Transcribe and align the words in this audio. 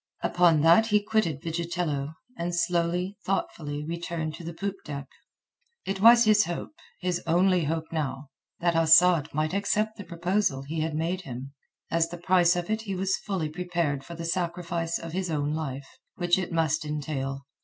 Upon 0.23 0.61
that 0.61 0.87
he 0.87 0.99
quitted 0.99 1.43
Vigitello, 1.43 2.15
and 2.35 2.55
slowly, 2.55 3.17
thoughtfully, 3.23 3.85
returned 3.85 4.33
to 4.33 4.43
the 4.43 4.51
poop 4.51 4.77
deck. 4.83 5.05
It 5.85 6.01
was 6.01 6.23
his 6.25 6.45
hope—his 6.45 7.21
only 7.27 7.65
hope 7.65 7.91
now—that 7.91 8.75
Asad 8.75 9.29
might 9.31 9.53
accept 9.53 9.97
the 9.97 10.03
proposal 10.03 10.63
he 10.63 10.79
had 10.81 10.95
made 10.95 11.21
him. 11.21 11.53
As 11.91 12.09
the 12.09 12.17
price 12.17 12.55
of 12.55 12.67
it 12.71 12.81
he 12.81 12.95
was 12.95 13.15
fully 13.17 13.49
prepared 13.49 14.03
for 14.03 14.15
the 14.15 14.25
sacrifice 14.25 14.97
of 14.97 15.11
his 15.13 15.29
own 15.29 15.53
life, 15.53 15.99
which 16.15 16.39
it 16.39 16.51
must 16.51 16.83
entail. 16.83 17.45